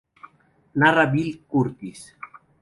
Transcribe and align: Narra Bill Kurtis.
Narra 0.83 1.05
Bill 1.11 1.31
Kurtis. 1.45 2.01